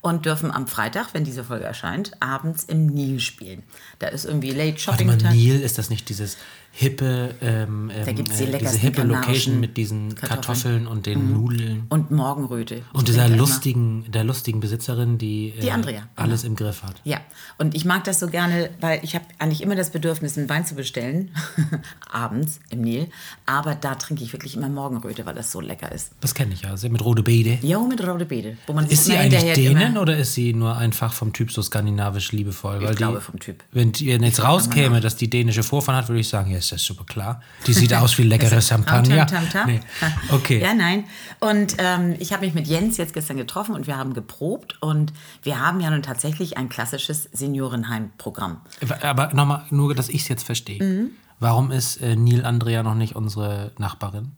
[0.00, 3.62] und dürfen am Freitag, wenn diese Folge erscheint, abends im Nil spielen.
[3.98, 5.34] Da ist irgendwie Late Warte Shopping mal, Time.
[5.34, 6.36] Nil, ist das nicht dieses
[6.78, 10.26] hippe, ähm, Da ähm, gibt's die äh, diese hippe Location mit diesen Kartoffeln.
[10.26, 10.28] Mhm.
[10.28, 11.86] Kartoffeln, und den Nudeln?
[11.88, 12.74] Und Morgenröte.
[12.76, 16.82] Ich Und dieser immer- lustigen, der lustigen Besitzerin, die, Die äh, Andrea, alles im Griff
[16.82, 16.96] hat.
[17.04, 17.18] Ja,
[17.56, 20.66] und ich mag das so gerne, weil ich habe eigentlich immer das Bedürfnis, einen Wein
[20.66, 21.30] zu bestellen,
[22.12, 23.08] abends im Nil.
[23.46, 26.12] Aber da trinke ich wirklich immer Morgenröte, weil das so lecker ist.
[26.20, 26.76] Das kenne ich ja.
[26.76, 27.58] Sie mit rote Beete.
[27.66, 28.58] Jo, mit rote Beete.
[28.66, 32.32] Wo man Ist sie eigentlich Dänen oder ist sie nur einfach vom Typ so skandinavisch
[32.32, 32.82] liebevoll?
[32.82, 33.64] Weil glaube die, vom Typ.
[33.72, 36.84] Wenn die jetzt rauskäme, dass die dänische Vorfahren hat, würde ich sagen, ja, ist das
[36.84, 37.42] super klar.
[37.66, 39.26] Die sieht aus wie leckere Champagner.
[39.26, 39.70] Tam, tam, tam.
[39.70, 39.80] Nee.
[40.30, 40.60] Okay.
[40.60, 41.04] Ja, nein.
[41.40, 44.80] Und ähm, ich habe mich mit Jens jetzt gestern getroffen und wir haben geprobt.
[44.80, 48.60] Und wir haben ja nun tatsächlich ein klassisches Seniorenheimprogramm.
[49.02, 50.82] Aber nochmal, nur, dass ich es jetzt verstehe.
[50.82, 51.10] Mhm.
[51.38, 54.32] Warum ist äh, Neil Andrea noch nicht unsere Nachbarin?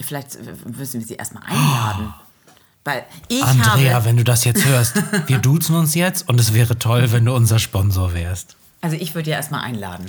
[0.00, 2.14] Vielleicht äh, müssen wir sie erstmal einladen.
[2.84, 6.54] Weil ich Andrea, habe, wenn du das jetzt hörst, wir duzen uns jetzt und es
[6.54, 8.56] wäre toll, wenn du unser Sponsor wärst.
[8.80, 10.06] also ich würde ja erstmal einladen.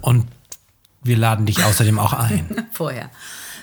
[0.00, 0.26] Und
[1.02, 2.66] wir laden dich außerdem auch ein.
[2.72, 3.10] vorher.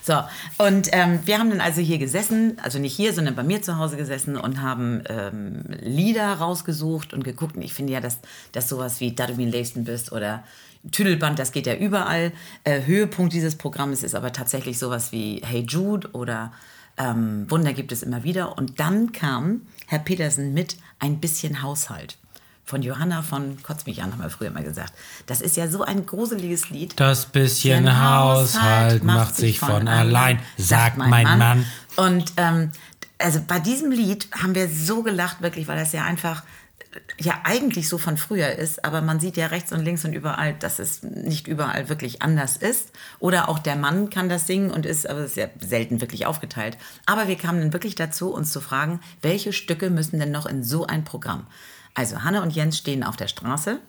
[0.02, 0.24] So,
[0.58, 3.78] und ähm, wir haben dann also hier gesessen, also nicht hier, sondern bei mir zu
[3.78, 7.56] Hause gesessen und haben ähm, Lieder rausgesucht und geguckt.
[7.56, 8.18] Und ich finde ja, dass,
[8.52, 9.36] dass sowas wie Da du
[9.84, 10.44] bist oder
[10.92, 12.32] Tüdelband, das geht ja überall.
[12.64, 16.54] Äh, Höhepunkt dieses Programmes ist aber tatsächlich sowas wie Hey Jude oder
[16.98, 18.58] ähm, Wunder gibt es immer wieder.
[18.58, 22.18] Und dann kam Herr Petersen mit ein bisschen Haushalt.
[22.70, 24.94] Von Johanna von Kotz mich an, haben wir früher mal gesagt.
[25.26, 27.00] Das ist ja so ein gruseliges Lied.
[27.00, 31.66] Das bisschen Ein Haushalt macht sich von allein, sagt mein Mann.
[31.96, 32.72] Und ähm,
[33.18, 36.44] also bei diesem Lied haben wir so gelacht, wirklich, weil das ja einfach
[37.20, 40.54] ja eigentlich so von früher ist, aber man sieht ja rechts und links und überall,
[40.54, 42.92] dass es nicht überall wirklich anders ist.
[43.18, 46.28] Oder auch der Mann kann das singen und ist, aber es ist ja selten wirklich
[46.28, 46.78] aufgeteilt.
[47.08, 50.64] Aber wir kamen dann wirklich dazu, uns zu fragen, welche Stücke müssen denn noch in
[50.64, 51.48] so ein Programm?
[51.94, 53.80] Also Hanne und Jens stehen auf der Straße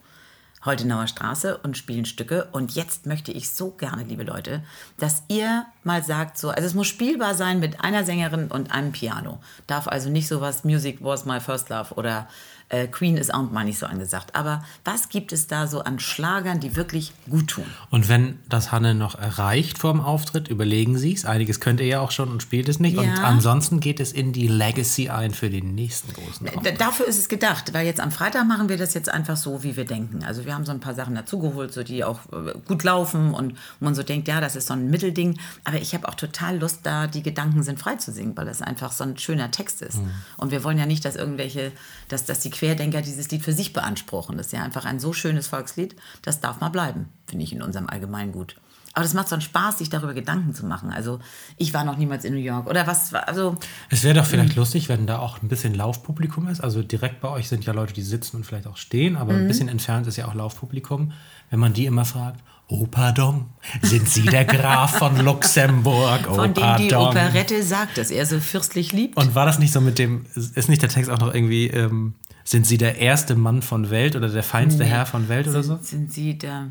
[0.64, 2.48] Holtenauer Straße und spielen Stücke.
[2.52, 4.62] Und jetzt möchte ich so gerne, liebe Leute,
[4.98, 8.92] dass ihr mal sagt, so, also es muss spielbar sein mit einer Sängerin und einem
[8.92, 9.40] Piano.
[9.66, 12.28] Darf also nicht sowas Music was my first love oder
[12.70, 14.34] äh, Queen ist auch mal nicht so angesagt.
[14.34, 17.64] Aber was gibt es da so an Schlagern, die wirklich gut tun?
[17.90, 21.24] Und wenn das Hanne noch erreicht vorm Auftritt, überlegen Sie es.
[21.24, 22.96] Einiges könnt ihr ja auch schon und spielt es nicht.
[22.96, 23.14] Und Ja.
[23.24, 26.80] ansonsten geht es in die Legacy ein für den nächsten großen D Auftritt.
[26.80, 29.76] dafür ist es gedacht, weil jetzt am Freitag machen wir das jetzt einfach so, wie
[29.76, 30.24] wir denken.
[30.24, 33.56] Also wir haben so ein paar Sachen dazugeholt, so die auch äh, gut laufen und
[33.80, 35.38] man so denkt, ja, das ist so ein Mittelding.
[35.64, 38.62] Aber ich habe auch total Lust, da die Gedanken sind frei zu singen, weil das
[38.62, 39.98] einfach so ein schöner Text ist.
[40.36, 41.72] Und wir wollen ja nicht, dass irgendwelche,
[42.08, 44.36] dass, dass die Querdenker dieses Lied für sich beanspruchen.
[44.36, 47.62] Das ist ja einfach ein so schönes Volkslied, das darf mal bleiben, finde ich in
[47.62, 48.56] unserem Allgemeingut.
[48.92, 50.90] Aber das macht so einen Spaß, sich darüber Gedanken zu machen.
[50.90, 51.20] Also
[51.56, 53.56] ich war noch niemals in New York oder was, war- also
[53.88, 56.60] Es wäre doch vielleicht lustig, wenn da auch ein bisschen Laufpublikum ist.
[56.60, 59.38] Also direkt bei euch sind ja Leute, die sitzen und vielleicht auch stehen, aber Mhm.
[59.42, 61.12] ein bisschen entfernt ist ja auch Laufpublikum.
[61.50, 63.46] Wenn man die immer fragt, oh pardon,
[63.80, 66.22] sind Sie der Graf von Luxemburg?
[66.28, 67.06] Oh von dem die pardon.
[67.08, 69.16] Operette sagt, dass er so fürstlich liebt.
[69.16, 72.14] Und war das nicht so mit dem, ist nicht der Text auch noch irgendwie, ähm,
[72.50, 75.76] sind Sie der erste Mann von Welt oder der feinste Herr von Welt oder so?
[75.76, 76.66] sind, sind Sie der,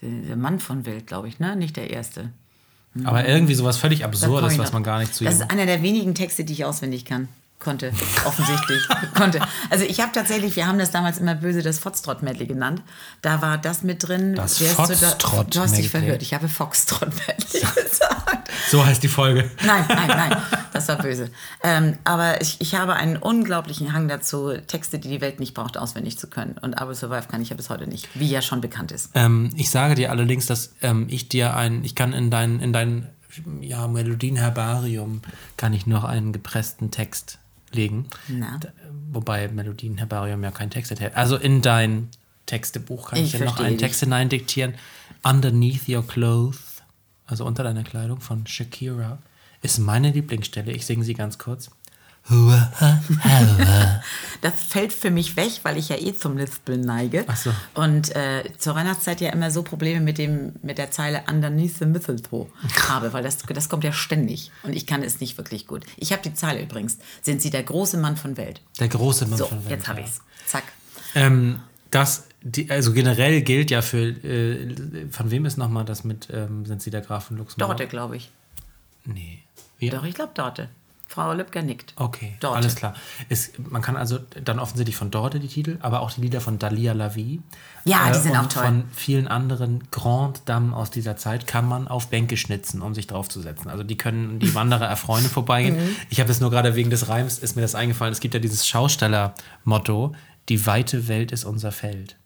[0.00, 1.54] der Mann von Welt, glaube ich, ne?
[1.54, 2.30] Nicht der Erste.
[3.04, 6.16] Aber irgendwie sowas völlig Absurdes, was man gar nicht zu Das ist einer der wenigen
[6.16, 7.28] Texte, die ich auswendig kann.
[7.60, 7.92] Konnte,
[8.26, 8.82] offensichtlich.
[9.14, 9.40] konnte.
[9.70, 12.82] Also ich habe tatsächlich, wir haben das damals immer böse das Foxtrot-Medley genannt.
[13.22, 14.34] Da war das mit drin.
[14.34, 15.50] Das Foxtrot-Medley.
[15.50, 16.22] Du hast dich verhört.
[16.22, 18.50] Ich habe Foxtrot-Medley gesagt.
[18.68, 19.48] So heißt die Folge.
[19.64, 20.36] Nein, nein, nein,
[20.72, 21.30] das war böse.
[21.64, 25.76] Ähm, aber ich, ich habe einen unglaublichen Hang dazu, Texte, die die Welt nicht braucht,
[25.76, 26.56] auswendig zu können.
[26.60, 29.10] Und I Will Survive kann ich ja bis heute nicht, wie ja schon bekannt ist.
[29.14, 32.72] Ähm, ich sage dir allerdings, dass ähm, ich dir ein, ich kann in dein, in
[32.72, 33.08] dein
[33.60, 35.22] ja, Melodienherbarium
[35.56, 37.38] kann ich noch einen gepressten Text
[37.70, 38.06] legen.
[38.28, 38.58] Na?
[39.10, 41.16] Wobei Melodienherbarium ja keinen Text enthält.
[41.16, 42.08] Also in dein
[42.46, 43.86] Textebuch kann ich, Ich dir noch einen dich.
[43.86, 44.74] Text hineindiktieren.
[45.22, 46.82] Underneath Your Clothes,
[47.26, 49.18] also unter deiner Kleidung von Shakira,
[49.62, 50.72] ist meine Lieblingsstelle.
[50.72, 51.70] Ich singe sie ganz kurz.
[54.40, 57.24] Das fällt für mich weg, weil ich ja eh zum Lispeln neige.
[57.28, 57.52] Ach so.
[57.74, 61.86] Und äh, zur Weihnachtszeit ja immer so Probleme mit, dem, mit der Zeile Underneath the
[61.86, 62.48] Mistletoe
[62.88, 64.50] habe, weil das, das kommt ja ständig.
[64.64, 65.84] Und ich kann es nicht wirklich gut.
[65.96, 66.98] Ich habe die Zeile übrigens.
[67.22, 68.60] Sind Sie der große Mann von Welt?
[68.80, 69.70] Der große Mann So, von Welt.
[69.70, 70.06] jetzt habe ja.
[70.06, 70.20] ich's.
[70.46, 70.64] Zack.
[71.14, 71.60] Ähm,
[71.92, 76.66] das, die, also generell gilt ja für, äh, von wem ist nochmal das mit, ähm,
[76.66, 77.68] sind Sie der Graf von Luxemburg?
[77.68, 78.30] Dorte, glaube ich.
[79.04, 79.40] Nee.
[79.82, 79.98] Ja.
[79.98, 80.68] Doch, ich glaube Dorte.
[81.12, 81.92] Frau Lübcker nickt.
[81.96, 82.56] Okay, Dorte.
[82.56, 82.94] alles klar.
[83.28, 86.58] Ist, man kann also dann offensichtlich von Dorte die Titel, aber auch die Lieder von
[86.58, 87.42] Dalia Lavie.
[87.84, 88.64] Ja, die sind und auch toll.
[88.64, 93.08] Von vielen anderen Grand Damen aus dieser Zeit kann man auf Bänke schnitzen, um sich
[93.08, 93.70] draufzusetzen.
[93.70, 95.76] Also die können die Wanderer erfreuen vorbeigehen.
[95.76, 95.96] Mhm.
[96.08, 98.12] Ich habe es nur gerade wegen des Reims, ist mir das eingefallen.
[98.12, 100.14] Es gibt ja dieses Schausteller-Motto,
[100.48, 102.16] die weite Welt ist unser Feld.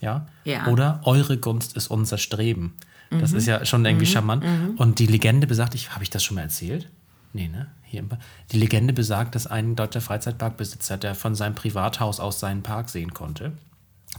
[0.00, 0.26] Ja?
[0.42, 0.66] Ja.
[0.66, 2.74] Oder eure Gunst ist unser Streben.
[3.10, 3.20] Mhm.
[3.20, 4.44] Das ist ja schon irgendwie charmant.
[4.76, 6.88] Und die Legende besagt, ich, habe ich das schon mal erzählt?
[7.32, 7.66] Nee, ne?
[7.84, 8.18] Hier im Ba-
[8.52, 13.14] Die Legende besagt, dass ein deutscher Freizeitparkbesitzer, der von seinem Privathaus aus seinen Park sehen
[13.14, 13.52] konnte,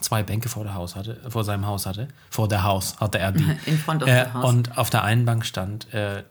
[0.01, 3.31] zwei Bänke vor, der Haus hatte, vor seinem Haus hatte, vor der Haus hatte er
[3.31, 3.45] die.
[3.65, 4.45] In front of äh, the house.
[4.45, 6.23] Und auf der einen Bank stand, äh,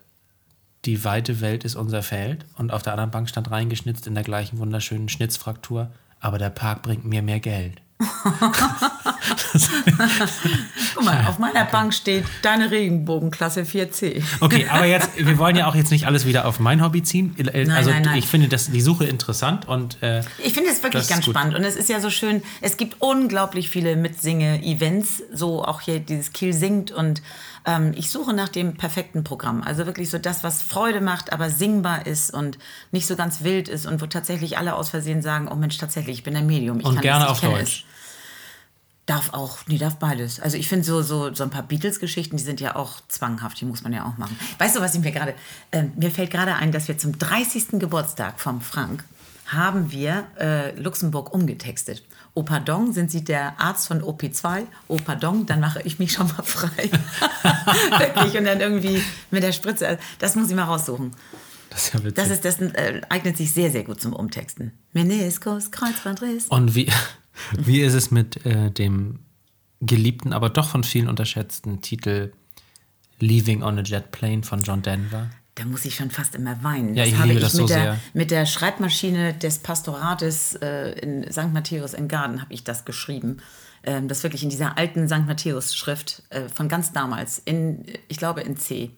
[0.84, 2.44] die weite Welt ist unser Feld.
[2.56, 5.90] Und auf der anderen Bank stand reingeschnitzt in der gleichen wunderschönen Schnitzfraktur,
[6.20, 7.80] aber der Park bringt mir mehr Geld.
[10.94, 14.22] Guck mal, auf meiner Bank steht deine Regenbogenklasse 4C.
[14.40, 17.34] Okay, aber jetzt, wir wollen ja auch jetzt nicht alles wieder auf mein Hobby ziehen.
[17.38, 18.18] Äh, also nein, nein.
[18.18, 21.64] ich finde das, die Suche interessant und äh, Ich finde es wirklich ganz spannend und
[21.64, 26.52] es ist ja so schön, es gibt unglaublich viele Mitsinge-Events, so auch hier dieses Kiel
[26.52, 27.20] singt und
[27.68, 29.62] ähm, ich suche nach dem perfekten Programm.
[29.62, 32.58] Also wirklich so das, was Freude macht, aber singbar ist und
[32.92, 36.18] nicht so ganz wild ist und wo tatsächlich alle aus Versehen sagen, oh Mensch, tatsächlich,
[36.18, 36.80] ich bin ein Medium.
[36.80, 37.84] Ich Und kann gerne ich auf Deutsch.
[37.84, 37.98] Es.
[39.04, 40.40] Darf auch, nee, darf beides.
[40.40, 43.64] Also ich finde so, so, so ein paar Beatles-Geschichten, die sind ja auch zwanghaft, die
[43.66, 44.38] muss man ja auch machen.
[44.58, 45.34] Weißt du, was ich mir gerade,
[45.72, 47.78] ähm, mir fällt gerade ein, dass wir zum 30.
[47.78, 49.04] Geburtstag vom Frank
[49.48, 52.04] haben wir äh, Luxemburg umgetextet.
[52.34, 54.66] Oh pardon, sind Sie der Arzt von OP2?
[54.86, 56.90] Oh pardon, dann mache ich mich schon mal frei.
[57.98, 59.98] Wirklich, und dann irgendwie mit der Spritze.
[60.18, 61.12] Das muss ich mal raussuchen.
[61.70, 62.14] Das ist ja witzig.
[62.14, 64.72] Das, ist, das äh, eignet sich sehr, sehr gut zum Umtexten.
[64.92, 66.46] Meniskus, Kreuzbandriss.
[66.48, 66.90] Und wie,
[67.58, 69.20] wie ist es mit äh, dem
[69.80, 72.32] geliebten, aber doch von vielen unterschätzten Titel
[73.20, 75.30] Leaving on a Jet Plane von John Denver?
[75.58, 76.94] Da muss ich schon fast immer weinen.
[76.94, 78.00] Ja, ich habe liebe das mit so der, sehr.
[78.14, 81.52] Mit der Schreibmaschine des Pastorates äh, in St.
[81.52, 83.38] Matthäus in Garden habe ich das geschrieben.
[83.82, 85.26] Ähm, das wirklich in dieser alten St.
[85.26, 88.90] Matthäus-Schrift äh, von ganz damals, in, ich glaube in C.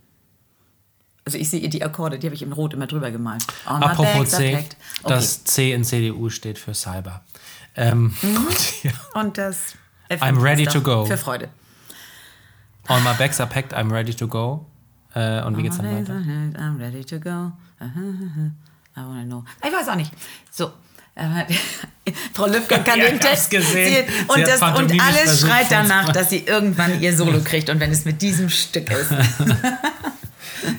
[1.25, 3.46] Also ich sehe die Akkorde, die habe ich in Rot immer drüber gemalt.
[3.66, 4.55] My Apropos C.
[4.57, 4.66] Okay.
[5.07, 7.25] das C in CDU steht für Cyber.
[7.75, 8.37] Ähm, Mhm.
[8.49, 8.92] und ja.
[9.14, 9.77] Und das
[10.09, 11.07] F I'm ready to go.
[11.07, 11.49] Für Freude.
[12.87, 14.66] All my bags are packed, I'm ready to go.
[15.14, 16.14] Äh, und wie geht's dann weiter?
[16.14, 17.53] I'm ready to go.
[17.81, 19.44] I wanna know.
[19.64, 20.12] Ich weiß auch nicht.
[20.51, 20.73] So.
[21.14, 21.44] äh,
[22.35, 24.07] Frau Lübcker kann Ja, den ich hab's Text gesehen.
[24.07, 27.40] Sie, Sie und, hat das, und alles versucht, schreit danach, dass sie irgendwann ihr Solo
[27.42, 29.11] kriegt und wenn es mit diesem Stück ist.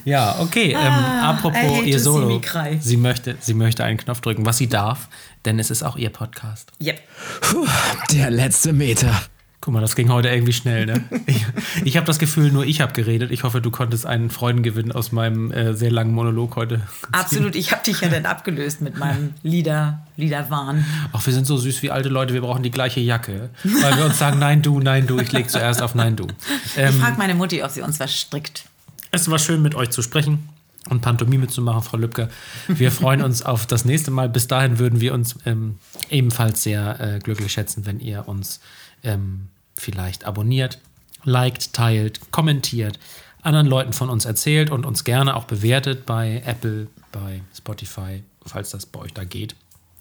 [0.06, 0.72] Ja, okay.
[0.72, 2.42] Ähm, I apropos ihr Solo.
[2.80, 5.08] Sie möchte, sie möchte einen Knopf drücken, was sie darf,
[5.46, 6.72] denn es ist auch ihr Podcast.
[6.82, 7.00] Yep.
[7.42, 7.68] Puh,
[8.12, 9.22] der letzte Meter.
[9.64, 11.04] Guck mal, das ging heute irgendwie schnell, ne?
[11.28, 11.46] Ich,
[11.86, 13.30] ich habe das Gefühl, nur ich habe geredet.
[13.32, 16.82] Ich hoffe, du konntest einen Freudengewinn aus meinem äh, sehr langen Monolog heute.
[17.12, 17.56] Absolut.
[17.56, 20.84] Ich habe dich ja dann abgelöst mit meinem Lieder, Liederwahn.
[21.14, 23.52] Ach, wir sind so süß wie alte Leute, wir brauchen die gleiche Jacke.
[23.64, 25.20] Weil wir uns sagen, nein, du, nein, du.
[25.20, 26.26] Ich leg zuerst auf Nein, du.
[26.66, 28.66] Ich Ähm, frage meine Mutti, ob sie uns was strickt.
[29.12, 30.50] Es war schön, mit euch zu sprechen
[30.90, 32.30] und Pantomime zu machen, Frau Lübcker.
[32.68, 34.30] Wir freuen uns auf das nächste Mal.
[34.30, 35.78] Bis dahin würden wir uns ähm,
[36.10, 38.60] ebenfalls sehr äh, glücklich schätzen, wenn ihr uns
[39.04, 40.80] ähm, vielleicht abonniert,
[41.24, 43.00] liked, teilt, kommentiert,
[43.42, 48.72] anderen Leuten von uns erzählt und uns gerne auch bewertet bei Apple, bei Spotify, falls
[48.72, 49.56] das bei euch da geht.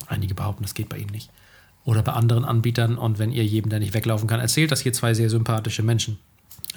[0.07, 1.31] Einige behaupten, das geht bei ihnen nicht.
[1.85, 2.99] Oder bei anderen Anbietern.
[2.99, 6.19] Und wenn ihr jedem, der nicht weglaufen kann, erzählt, dass hier zwei sehr sympathische Menschen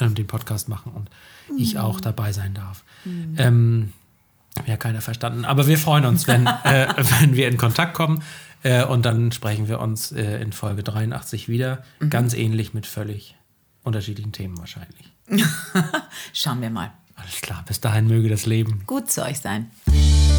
[0.03, 1.09] ähm, den Podcast machen und
[1.57, 2.83] ich auch dabei sein darf.
[3.05, 3.93] Ähm,
[4.67, 5.45] ja, keiner verstanden.
[5.45, 6.87] Aber wir freuen uns, wenn, äh,
[7.19, 8.23] wenn wir in Kontakt kommen.
[8.63, 11.83] Äh, und dann sprechen wir uns äh, in Folge 83 wieder.
[12.09, 13.35] Ganz ähnlich mit völlig
[13.83, 15.11] unterschiedlichen Themen wahrscheinlich.
[16.33, 16.91] Schauen wir mal.
[17.15, 18.83] Alles klar, bis dahin möge das Leben.
[18.87, 19.69] Gut zu euch sein.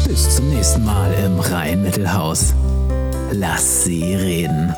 [0.07, 2.53] Bis zum nächsten Mal im Rhein-Mittelhaus.
[3.31, 4.73] Lass sie reden.